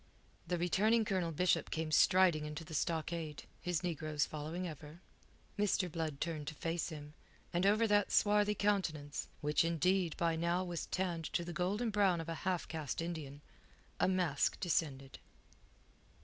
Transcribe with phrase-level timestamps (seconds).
[0.47, 4.99] The returning Colonel Bishop came striding into the stockade, his negroes following ever.
[5.59, 5.91] Mr.
[5.91, 7.13] Blood turned to face him,
[7.53, 12.19] and over that swarthy countenance which, indeed, by now was tanned to the golden brown
[12.19, 13.41] of a half caste Indian
[13.99, 15.19] a mask descended.